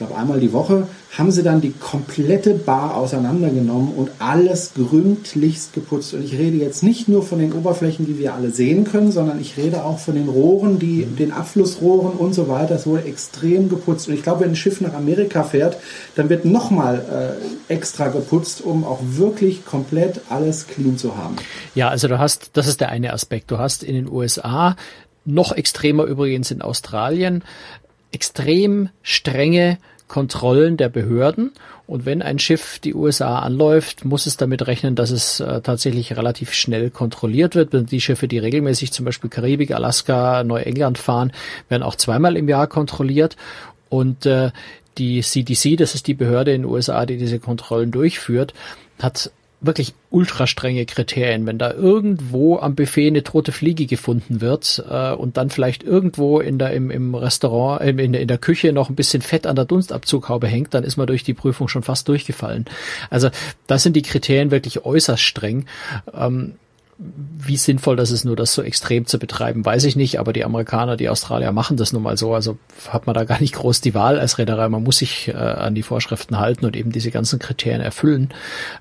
[0.00, 0.86] glaube einmal die Woche,
[1.16, 6.14] haben sie dann die komplette Bar auseinandergenommen und alles gründlichst geputzt.
[6.14, 9.40] Und ich rede jetzt nicht nur von den Oberflächen, die wir alle sehen können, sondern
[9.40, 12.76] ich rede auch von den Rohren, die, den Abflussrohren und so weiter.
[12.76, 14.08] Es wurde extrem geputzt.
[14.08, 15.76] Und ich glaube, wenn ein Schiff nach Amerika fährt,
[16.14, 17.36] dann wird nochmal
[17.68, 21.36] äh, extra geputzt, um auch wirklich komplett alles clean zu haben.
[21.74, 23.50] Ja, also du hast, das ist der eine Aspekt.
[23.50, 24.76] Du hast in den USA
[25.24, 27.44] noch extremer übrigens in Australien
[28.12, 31.52] extrem strenge Kontrollen der Behörden.
[31.86, 36.16] Und wenn ein Schiff die USA anläuft, muss es damit rechnen, dass es äh, tatsächlich
[36.16, 37.90] relativ schnell kontrolliert wird.
[37.90, 41.32] Die Schiffe, die regelmäßig zum Beispiel Karibik, Alaska, Neuengland fahren,
[41.68, 43.36] werden auch zweimal im Jahr kontrolliert.
[43.88, 44.50] Und äh,
[44.98, 48.54] die CDC, das ist die Behörde in den USA, die diese Kontrollen durchführt,
[49.00, 51.46] hat wirklich ultra strenge Kriterien.
[51.46, 56.40] Wenn da irgendwo am Buffet eine tote Fliege gefunden wird äh, und dann vielleicht irgendwo
[56.40, 59.56] in der, im, im Restaurant, äh, in, in der Küche noch ein bisschen Fett an
[59.56, 62.64] der Dunstabzughaube hängt, dann ist man durch die Prüfung schon fast durchgefallen.
[63.10, 63.30] Also
[63.66, 65.66] das sind die Kriterien wirklich äußerst streng.
[66.14, 66.54] Ähm,
[67.38, 70.44] wie sinnvoll das ist, nur das so extrem zu betreiben, weiß ich nicht, aber die
[70.44, 72.58] Amerikaner, die Australier machen das nun mal so, also
[72.88, 75.74] hat man da gar nicht groß die Wahl als Reederei, man muss sich äh, an
[75.74, 78.30] die Vorschriften halten und eben diese ganzen Kriterien erfüllen.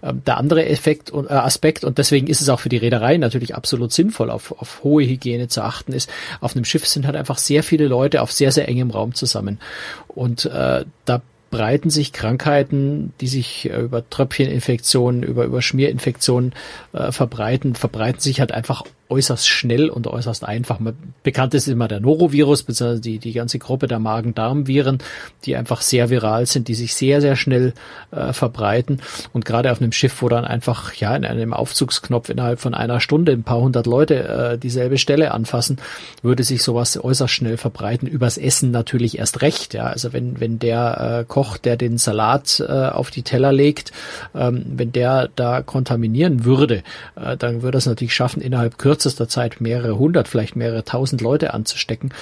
[0.04, 3.16] Ähm, der andere Effekt und äh, Aspekt, und deswegen ist es auch für die Reederei
[3.18, 6.10] natürlich absolut sinnvoll, auf, auf hohe Hygiene zu achten, ist,
[6.42, 9.60] auf einem Schiff sind halt einfach sehr viele Leute auf sehr, sehr engem Raum zusammen.
[10.08, 16.54] Und äh, da breiten sich Krankheiten, die sich äh, über Tröpfcheninfektionen, über, über Schmierinfektionen
[16.94, 20.80] äh, verbreiten, verbreiten sich halt einfach äußerst schnell und äußerst einfach.
[21.24, 25.00] Bekannt ist immer der Norovirus, beziehungsweise die, die ganze Gruppe der Magen-Darm-Viren,
[25.46, 27.74] die einfach sehr viral sind, die sich sehr, sehr schnell
[28.12, 29.02] äh, verbreiten.
[29.34, 33.00] Und gerade auf einem Schiff, wo dann einfach ja in einem Aufzugsknopf innerhalb von einer
[33.00, 35.78] Stunde ein paar hundert Leute äh, dieselbe Stelle anfassen,
[36.22, 38.08] würde sich sowas äußerst schnell verbreiten.
[38.08, 39.74] Übers Essen natürlich erst recht.
[39.74, 43.92] Ja, also wenn wenn der äh, Koch, der den Salat äh, auf die Teller legt,
[44.36, 46.84] ähm, wenn der da kontaminieren würde,
[47.16, 51.22] äh, dann würde es natürlich schaffen, innerhalb kürzer kürzester Zeit mehrere hundert, vielleicht mehrere tausend
[51.22, 52.14] Leute anzustecken.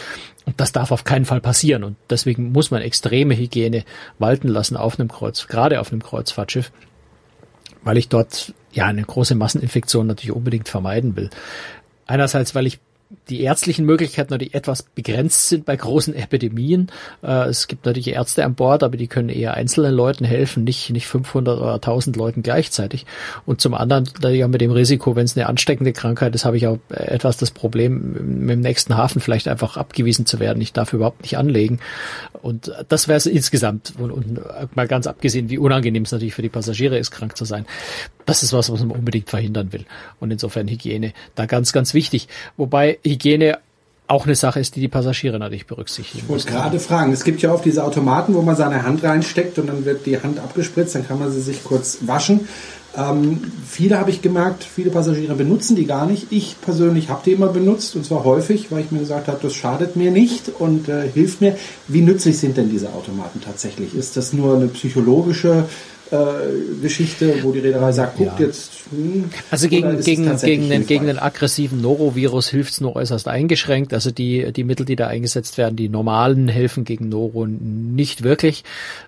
[0.45, 1.83] Und das darf auf keinen Fall passieren.
[1.83, 3.83] Und deswegen muss man extreme Hygiene
[4.19, 6.71] walten lassen auf einem Kreuz, gerade auf einem Kreuzfahrtschiff,
[7.83, 11.31] weil ich dort ja eine große Masseninfektion natürlich unbedingt vermeiden will.
[12.05, 12.79] Einerseits, weil ich
[13.29, 16.91] die ärztlichen Möglichkeiten natürlich etwas begrenzt sind bei großen Epidemien.
[17.23, 20.89] Äh, es gibt natürlich Ärzte an Bord, aber die können eher einzelnen Leuten helfen, nicht,
[20.89, 23.05] nicht 500 oder 1000 Leuten gleichzeitig.
[23.45, 26.57] Und zum anderen, da ja mit dem Risiko, wenn es eine ansteckende Krankheit ist, habe
[26.57, 30.61] ich auch etwas das Problem, mit dem nächsten Hafen vielleicht einfach abgewiesen zu werden.
[30.61, 31.79] Ich darf überhaupt nicht anlegen.
[32.41, 33.93] Und das wäre es insgesamt.
[33.97, 34.39] Und, und
[34.75, 37.65] mal ganz abgesehen, wie unangenehm es natürlich für die Passagiere ist, krank zu sein.
[38.25, 39.85] Das ist was, was man unbedingt verhindern will.
[40.19, 42.27] Und insofern Hygiene da ganz, ganz wichtig.
[42.57, 43.59] Wobei Hygiene
[44.07, 47.41] auch eine Sache ist, die die Passagiere natürlich berücksichtigen Ich wollte gerade fragen, es gibt
[47.41, 50.95] ja oft diese Automaten, wo man seine Hand reinsteckt und dann wird die Hand abgespritzt,
[50.95, 52.47] dann kann man sie sich kurz waschen.
[52.97, 56.31] Ähm, viele habe ich gemerkt, viele Passagiere benutzen die gar nicht.
[56.31, 59.53] Ich persönlich habe die immer benutzt und zwar häufig, weil ich mir gesagt habe, das
[59.53, 61.57] schadet mir nicht und äh, hilft mir.
[61.87, 63.93] Wie nützlich sind denn diese Automaten tatsächlich?
[63.93, 65.65] Ist das nur eine psychologische
[66.11, 68.45] äh, Geschichte, wo die Reederei sagt, guckt ja.
[68.45, 68.71] jetzt.
[68.91, 73.93] Hm, also gegen, gegen, gegen, den, gegen den aggressiven Norovirus hilft es nur äußerst eingeschränkt.
[73.93, 78.63] Also die, die Mittel, die da eingesetzt werden, die normalen helfen gegen Noro nicht wirklich.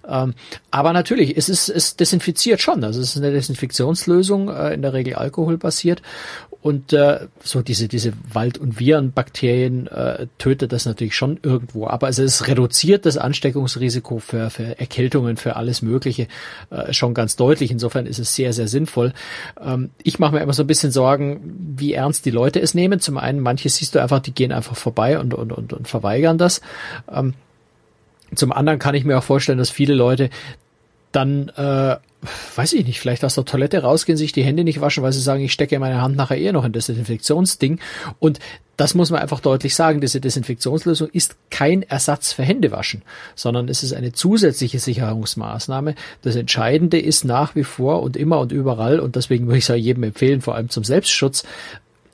[0.08, 0.34] Ähm,
[0.72, 2.84] aber natürlich, es ist, es desinfiziert schon.
[2.84, 6.02] Also es ist eine Desinfektionslösung, äh, in der Regel alkoholbasiert.
[6.62, 11.88] Und äh, so diese, diese Wald- und Virenbakterien äh, tötet das natürlich schon irgendwo.
[11.88, 16.28] Aber also es reduziert das Ansteckungsrisiko für, für Erkältungen, für alles Mögliche
[16.70, 17.72] äh, schon ganz deutlich.
[17.72, 19.14] Insofern ist es sehr, sehr sinnvoll.
[19.62, 23.00] Ähm, ich mache mir immer so ein bisschen Sorgen, wie ernst die Leute es nehmen.
[23.00, 26.38] Zum einen, manche siehst du einfach, die gehen einfach vorbei und, und, und, und verweigern
[26.38, 26.60] das.
[27.10, 27.36] Ähm,
[28.36, 30.30] zum anderen kann ich mir auch vorstellen, dass viele Leute
[31.14, 31.96] dann äh,
[32.56, 35.22] weiß ich nicht, vielleicht aus der Toilette rausgehen, sich die Hände nicht waschen, weil sie
[35.22, 37.80] sagen, ich stecke meine Hand nachher eher noch in das Desinfektionsding.
[38.20, 38.40] Und
[38.76, 40.02] das muss man einfach deutlich sagen.
[40.02, 43.04] Diese Desinfektionslösung ist kein Ersatz für Händewaschen,
[43.36, 45.96] sondern es ist eine zusätzliche Sicherungsmaßnahme.
[46.22, 49.72] Das Entscheidende ist nach wie vor und immer und überall, und deswegen würde ich es
[49.72, 51.44] auch jedem empfehlen, vor allem zum Selbstschutz,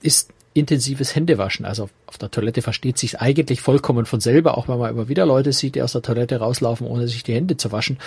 [0.02, 1.66] ist intensives Händewaschen.
[1.66, 5.26] Also auf der Toilette versteht sich eigentlich vollkommen von selber, auch wenn man immer wieder
[5.26, 7.98] Leute sieht, die aus der Toilette rauslaufen, ohne sich die Hände zu waschen.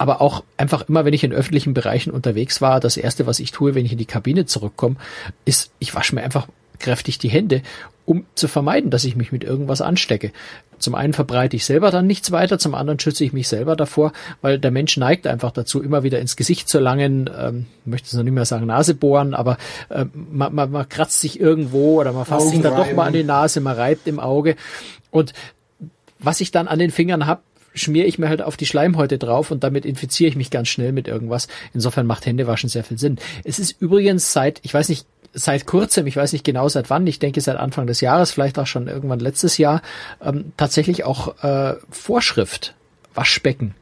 [0.00, 3.52] Aber auch einfach immer, wenn ich in öffentlichen Bereichen unterwegs war, das erste, was ich
[3.52, 4.96] tue, wenn ich in die Kabine zurückkomme,
[5.44, 7.60] ist, ich wasche mir einfach kräftig die Hände,
[8.06, 10.32] um zu vermeiden, dass ich mich mit irgendwas anstecke.
[10.78, 14.14] Zum einen verbreite ich selber dann nichts weiter, zum anderen schütze ich mich selber davor,
[14.40, 18.14] weil der Mensch neigt einfach dazu, immer wieder ins Gesicht zu langen, ähm, möchte es
[18.14, 19.58] noch nicht mehr sagen Nase bohren, aber
[19.90, 23.04] äh, man, man, man kratzt sich irgendwo oder man fasst Augen sich dann doch mal
[23.04, 24.56] an die Nase, man reibt im Auge
[25.10, 25.34] und
[26.18, 27.42] was ich dann an den Fingern habe,
[27.74, 30.92] schmiere ich mir halt auf die Schleimhäute drauf und damit infiziere ich mich ganz schnell
[30.92, 31.48] mit irgendwas.
[31.72, 33.18] Insofern macht Händewaschen sehr viel Sinn.
[33.44, 37.06] Es ist übrigens seit, ich weiß nicht, seit kurzem, ich weiß nicht genau seit wann,
[37.06, 39.82] ich denke seit Anfang des Jahres, vielleicht auch schon irgendwann letztes Jahr,
[40.20, 42.74] ähm, tatsächlich auch äh, Vorschrift,
[43.14, 43.74] Waschbecken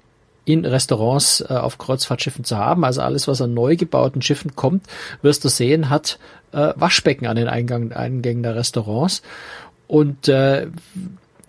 [0.45, 2.85] in Restaurants äh, auf Kreuzfahrtschiffen zu haben.
[2.85, 4.87] Also alles, was an neu gebauten Schiffen kommt,
[5.23, 6.19] wirst du sehen, hat
[6.53, 9.23] äh, Waschbecken an den Eingang, Eingängen der Restaurants.
[9.87, 10.69] Und äh,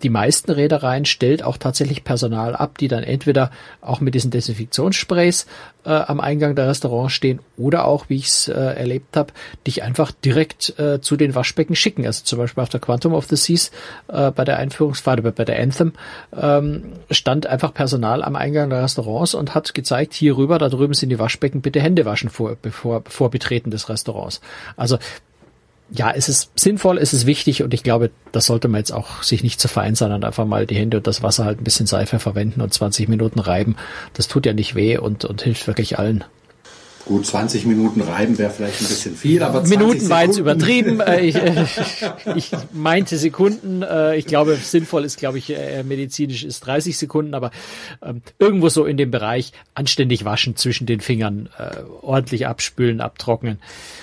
[0.02, 5.46] die meisten Reedereien stellt auch tatsächlich Personal ab, die dann entweder auch mit diesen Desinfektionssprays
[5.84, 9.32] äh, am Eingang der Restaurants stehen oder auch, wie ich es äh, erlebt habe,
[9.66, 12.06] dich einfach direkt äh, zu den Waschbecken schicken.
[12.06, 13.70] Also zum Beispiel auf der Quantum of the Seas
[14.08, 15.92] äh, bei der Einführungsfahrt, bei der Anthem
[16.36, 20.94] ähm, stand einfach Personal am Eingang der Restaurants und hat gezeigt, hier rüber, da drüben
[20.94, 24.40] sind die Waschbecken, bitte Hände waschen vor, bevor, vor Betreten des Restaurants.
[24.76, 24.98] Also
[25.92, 29.22] ja, es ist sinnvoll, es ist wichtig und ich glaube, das sollte man jetzt auch
[29.22, 31.86] sich nicht zu sein und einfach mal die Hände und das Wasser halt ein bisschen
[31.86, 33.76] Seife verwenden und 20 Minuten reiben.
[34.14, 36.24] Das tut ja nicht weh und, und hilft wirklich allen.
[37.06, 41.00] Gut, 20 Minuten reiben wäre vielleicht ein bisschen viel, aber Minuten war jetzt übertrieben.
[41.10, 41.64] Äh, ich, äh,
[42.36, 43.82] ich meinte Sekunden.
[43.82, 45.52] Äh, ich glaube, sinnvoll ist, glaube ich,
[45.84, 47.50] medizinisch ist 30 Sekunden, aber
[48.02, 51.48] ähm, irgendwo so in dem Bereich anständig waschen zwischen den Fingern,
[52.02, 53.58] ordentlich abspülen, abtrocknen.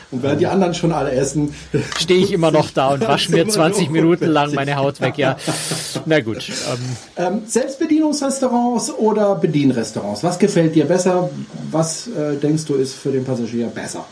[0.09, 1.53] Und während die anderen schon alle essen,
[1.97, 5.17] stehe ich immer noch da und wasche mir 20 Minuten lang meine Haut weg.
[5.17, 5.37] Ja,
[6.05, 6.47] na gut.
[6.47, 6.77] Ähm.
[7.17, 10.23] Ähm, Selbstbedienungsrestaurants oder Bedienrestaurants?
[10.23, 11.29] Was gefällt dir besser?
[11.71, 14.05] Was äh, denkst du ist für den Passagier besser?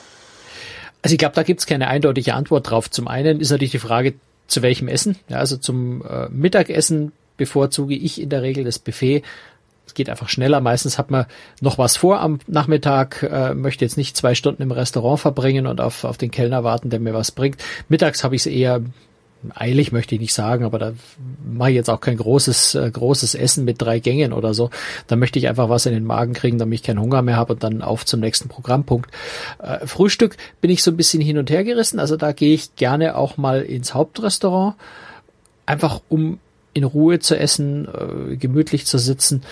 [1.01, 2.89] Also ich glaube, da gibt es keine eindeutige Antwort drauf.
[2.89, 4.15] Zum einen ist natürlich die Frage,
[4.47, 5.17] zu welchem Essen.
[5.29, 9.23] Ja, also zum äh, Mittagessen bevorzuge ich in der Regel das Buffet
[9.85, 10.61] es geht einfach schneller.
[10.61, 11.25] Meistens hat man
[11.61, 15.79] noch was vor am Nachmittag, äh, möchte jetzt nicht zwei Stunden im Restaurant verbringen und
[15.79, 17.63] auf, auf den Kellner warten, der mir was bringt.
[17.87, 18.81] Mittags habe ich es eher
[19.53, 20.93] eilig möchte ich nicht sagen, aber da
[21.45, 24.69] mache ich jetzt auch kein großes, äh, großes Essen mit drei Gängen oder so.
[25.07, 27.53] Da möchte ich einfach was in den Magen kriegen, damit ich keinen Hunger mehr habe
[27.53, 29.11] und dann auf zum nächsten Programmpunkt.
[29.59, 32.75] Äh, Frühstück bin ich so ein bisschen hin und her gerissen, also da gehe ich
[32.75, 34.75] gerne auch mal ins Hauptrestaurant,
[35.65, 36.39] einfach um
[36.73, 39.43] in Ruhe zu essen, äh, gemütlich zu sitzen,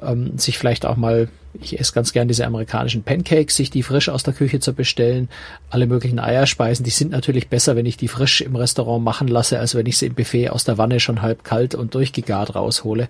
[0.00, 1.28] ähm, sich vielleicht auch mal
[1.60, 5.28] ich esse ganz gern diese amerikanischen Pancakes, sich die frisch aus der Küche zu bestellen.
[5.70, 9.58] Alle möglichen Eierspeisen, die sind natürlich besser, wenn ich die frisch im Restaurant machen lasse,
[9.58, 13.08] als wenn ich sie im Buffet aus der Wanne schon halb kalt und durchgegart raushole.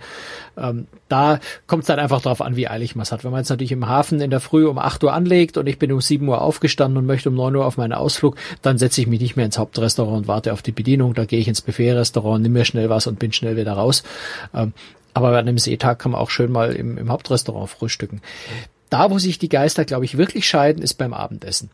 [0.57, 3.23] Ähm, da kommt es dann einfach darauf an, wie eilig man es hat.
[3.23, 5.79] Wenn man jetzt natürlich im Hafen in der Früh um 8 Uhr anlegt und ich
[5.79, 9.01] bin um 7 Uhr aufgestanden und möchte um 9 Uhr auf meinen Ausflug, dann setze
[9.01, 11.15] ich mich nicht mehr ins Hauptrestaurant und warte auf die Bedienung.
[11.15, 14.03] Da gehe ich ins Buffet-Restaurant, nimm mir schnell was und bin schnell wieder raus.
[14.55, 14.73] Ähm,
[15.15, 18.23] aber an einem Seetag kann man auch schön mal im, im Hauptrestaurant frühstücken.
[18.91, 21.71] Da, wo sich die Geister, glaube ich, wirklich scheiden, ist beim Abendessen.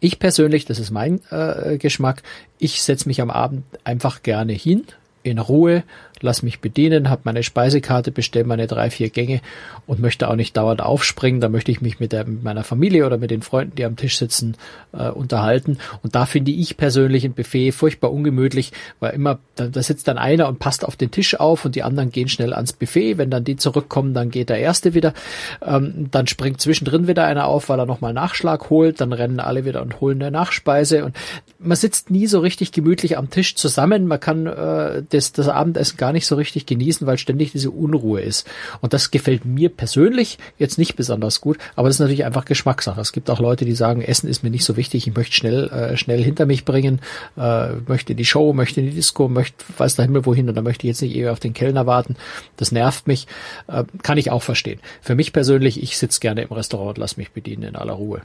[0.00, 2.22] Ich persönlich, das ist mein äh, Geschmack,
[2.58, 4.84] ich setze mich am Abend einfach gerne hin,
[5.22, 5.82] in Ruhe,
[6.22, 9.40] lass mich bedienen, habe meine Speisekarte, bestelle meine drei, vier Gänge
[9.86, 11.40] und möchte auch nicht dauernd aufspringen.
[11.40, 13.96] Da möchte ich mich mit, der, mit meiner Familie oder mit den Freunden, die am
[13.96, 14.56] Tisch sitzen,
[14.92, 15.78] äh, unterhalten.
[16.02, 20.18] Und da finde ich persönlich ein Buffet furchtbar ungemütlich, weil immer, da, da sitzt dann
[20.18, 23.18] einer und passt auf den Tisch auf und die anderen gehen schnell ans Buffet.
[23.18, 25.14] Wenn dann die zurückkommen, dann geht der Erste wieder.
[25.62, 29.00] Ähm, dann springt zwischendrin wieder einer auf, weil er nochmal Nachschlag holt.
[29.00, 31.04] Dann rennen alle wieder und holen eine Nachspeise.
[31.04, 31.16] Und
[31.58, 34.06] man sitzt nie so richtig gemütlich am Tisch zusammen.
[34.06, 37.70] Man kann äh, das, das Abendessen gar gar nicht so richtig genießen, weil ständig diese
[37.70, 38.44] Unruhe ist.
[38.80, 43.00] Und das gefällt mir persönlich jetzt nicht besonders gut, aber das ist natürlich einfach Geschmackssache.
[43.00, 45.68] Es gibt auch Leute, die sagen, Essen ist mir nicht so wichtig, ich möchte schnell,
[45.68, 47.00] äh, schnell hinter mich bringen,
[47.36, 50.56] äh, möchte in die Show, möchte in die Disco, möchte weiß der Himmel wohin und
[50.56, 52.16] da möchte ich jetzt nicht eher auf den Kellner warten.
[52.56, 53.28] Das nervt mich.
[53.68, 54.80] Äh, kann ich auch verstehen.
[55.02, 58.22] Für mich persönlich, ich sitze gerne im Restaurant und lass mich bedienen in aller Ruhe.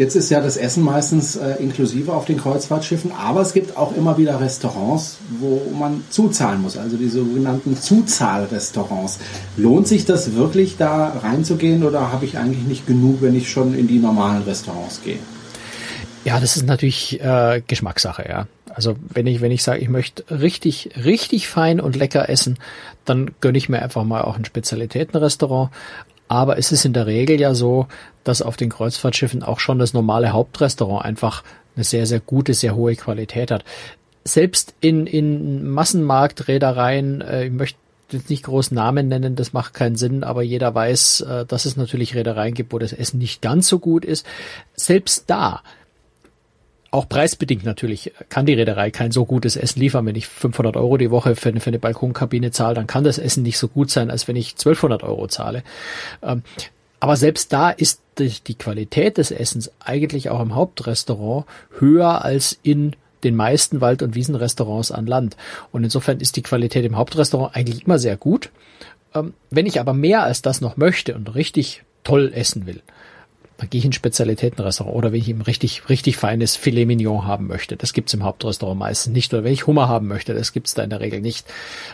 [0.00, 3.94] Jetzt ist ja das Essen meistens äh, inklusive auf den Kreuzfahrtschiffen, aber es gibt auch
[3.94, 9.18] immer wieder Restaurants, wo man zuzahlen muss, also die sogenannten Zuzahlrestaurants.
[9.58, 13.74] Lohnt sich das wirklich, da reinzugehen oder habe ich eigentlich nicht genug, wenn ich schon
[13.74, 15.18] in die normalen Restaurants gehe?
[16.24, 18.46] Ja, das ist natürlich äh, Geschmackssache, ja.
[18.70, 22.58] Also wenn ich, wenn ich sage, ich möchte richtig, richtig fein und lecker essen,
[23.04, 25.70] dann gönne ich mir einfach mal auch ein Spezialitätenrestaurant.
[26.30, 27.88] Aber es ist in der Regel ja so,
[28.22, 31.42] dass auf den Kreuzfahrtschiffen auch schon das normale Hauptrestaurant einfach
[31.74, 33.64] eine sehr, sehr gute, sehr hohe Qualität hat.
[34.22, 37.78] Selbst in, in Massenmarktreedereien, äh, ich möchte
[38.12, 41.76] jetzt nicht groß Namen nennen, das macht keinen Sinn, aber jeder weiß, äh, dass es
[41.76, 44.24] natürlich Reedereien gibt, wo das Essen nicht ganz so gut ist.
[44.76, 45.64] Selbst da
[46.90, 50.06] auch preisbedingt natürlich kann die Reederei kein so gutes Essen liefern.
[50.06, 53.42] Wenn ich 500 Euro die Woche für, für eine Balkonkabine zahle, dann kann das Essen
[53.42, 55.62] nicht so gut sein, als wenn ich 1200 Euro zahle.
[56.22, 56.42] Ähm,
[56.98, 61.46] aber selbst da ist die Qualität des Essens eigentlich auch im Hauptrestaurant
[61.78, 65.36] höher als in den meisten Wald- und Wiesenrestaurants an Land.
[65.72, 68.50] Und insofern ist die Qualität im Hauptrestaurant eigentlich immer sehr gut.
[69.14, 72.82] Ähm, wenn ich aber mehr als das noch möchte und richtig toll essen will,
[73.60, 77.26] dann gehe ich in ein Spezialitätenrestaurant oder wenn ich ein richtig, richtig feines Filet Mignon
[77.26, 77.76] haben möchte.
[77.76, 79.34] Das gibt's im Hauptrestaurant meistens nicht.
[79.34, 81.46] Oder wenn ich Hummer haben möchte, das gibt's da in der Regel nicht.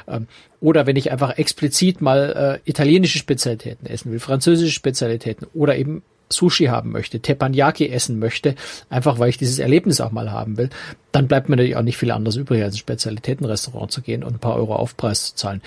[0.06, 0.28] Ähm,
[0.60, 6.02] oder wenn ich einfach explizit mal äh, italienische Spezialitäten essen will, französische Spezialitäten oder eben
[6.28, 8.54] Sushi haben möchte, Teppanyaki essen möchte,
[8.88, 10.70] einfach weil ich dieses Erlebnis auch mal haben will,
[11.10, 14.34] dann bleibt mir natürlich auch nicht viel anderes übrig, als ein Spezialitätenrestaurant zu gehen und
[14.34, 15.62] ein paar Euro Aufpreis zu zahlen.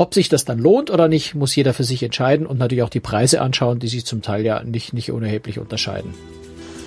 [0.00, 2.88] Ob sich das dann lohnt oder nicht, muss jeder für sich entscheiden und natürlich auch
[2.88, 6.14] die Preise anschauen, die sich zum Teil ja nicht, nicht unerheblich unterscheiden.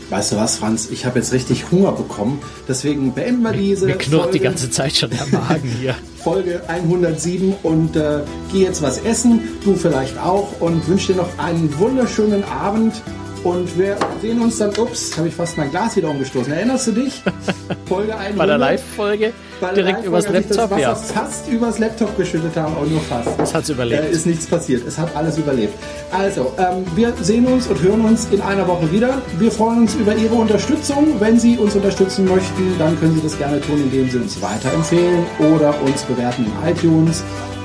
[0.09, 0.89] Weißt du was, Franz?
[0.91, 2.41] Ich habe jetzt richtig Hunger bekommen.
[2.67, 3.85] Deswegen beenden wir diese.
[3.85, 5.93] Mir knurrt Folge, die ganze Zeit schon der Magen hier.
[6.23, 8.21] Folge 107 und äh,
[8.51, 9.41] geh jetzt was essen.
[9.63, 12.95] Du vielleicht auch und wünsche dir noch einen wunderschönen Abend.
[13.43, 16.53] Und wir sehen uns dann, ups, habe ich fast mein Glas wieder umgestoßen.
[16.53, 17.21] Erinnerst du dich?
[17.87, 18.37] Folge 100.
[18.37, 19.33] Bei der Live-Folge
[19.75, 20.95] direkt Live übers Laptop, das ja.
[20.95, 23.29] fast übers Laptop geschüttet haben, auch nur fast.
[23.39, 24.03] Es hat überlebt.
[24.03, 24.87] Äh, ist nichts passiert.
[24.87, 25.73] Es hat alles überlebt.
[26.11, 29.21] Also, ähm, wir sehen uns und hören uns in einer Woche wieder.
[29.37, 31.19] Wir freuen uns über Ihre Unterstützung.
[31.19, 35.25] Wenn Sie uns unterstützen möchten, dann können Sie das gerne tun, indem Sie uns weiterempfehlen
[35.53, 37.23] oder uns bewerten in iTunes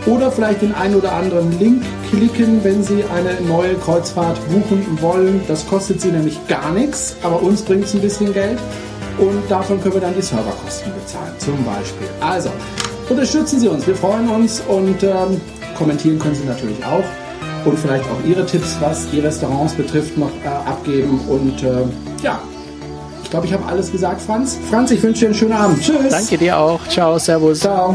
[0.08, 5.40] oder vielleicht den einen oder anderen Link klicken, wenn Sie eine neue Kreuzfahrt buchen wollen.
[5.46, 8.58] Das kostet Sie nämlich gar nichts, aber uns bringt es ein bisschen Geld
[9.18, 12.08] und davon können wir dann die Serverkosten bezahlen, zum Beispiel.
[12.20, 12.50] Also,
[13.08, 15.40] unterstützen Sie uns, wir freuen uns und ähm,
[15.76, 17.04] kommentieren können Sie natürlich auch
[17.64, 21.84] und vielleicht auch Ihre Tipps, was die Restaurants betrifft, noch äh, abgeben und äh,
[22.22, 22.40] ja.
[23.22, 24.58] Ich glaube, ich habe alles gesagt, Franz.
[24.70, 25.82] Franz, ich wünsche dir einen schönen Abend.
[25.82, 26.08] Tschüss.
[26.08, 26.80] Danke dir auch.
[26.88, 27.60] Ciao, Servus.
[27.60, 27.94] Ciao.